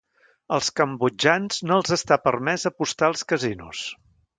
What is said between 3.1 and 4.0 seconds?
als casinos.